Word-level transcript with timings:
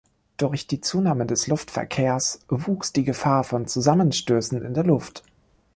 Durch 0.37 0.65
die 0.65 0.81
Zunahme 0.81 1.27
des 1.27 1.45
Luftverkehrs 1.45 2.39
wuchs 2.49 2.91
die 2.91 3.03
Gefahr 3.03 3.43
von 3.43 3.67
Zusammenstößen 3.67 4.59
in 4.65 4.73
der 4.73 4.83
Luft. 4.85 5.21